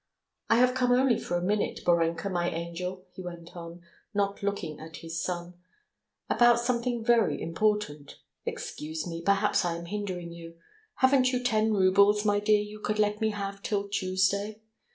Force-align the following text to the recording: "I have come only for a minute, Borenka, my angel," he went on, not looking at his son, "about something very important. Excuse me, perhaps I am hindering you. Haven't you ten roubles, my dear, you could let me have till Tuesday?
"I 0.49 0.55
have 0.55 0.73
come 0.73 0.91
only 0.91 1.19
for 1.19 1.37
a 1.37 1.43
minute, 1.43 1.81
Borenka, 1.85 2.27
my 2.27 2.49
angel," 2.49 3.05
he 3.13 3.21
went 3.21 3.55
on, 3.55 3.83
not 4.15 4.41
looking 4.41 4.79
at 4.79 4.95
his 4.95 5.21
son, 5.21 5.53
"about 6.27 6.59
something 6.59 7.05
very 7.05 7.39
important. 7.39 8.15
Excuse 8.43 9.05
me, 9.05 9.21
perhaps 9.21 9.63
I 9.63 9.77
am 9.77 9.85
hindering 9.85 10.31
you. 10.31 10.55
Haven't 10.95 11.31
you 11.31 11.43
ten 11.43 11.71
roubles, 11.71 12.25
my 12.25 12.39
dear, 12.39 12.63
you 12.63 12.79
could 12.79 12.97
let 12.97 13.21
me 13.21 13.29
have 13.29 13.61
till 13.61 13.89
Tuesday? 13.89 14.59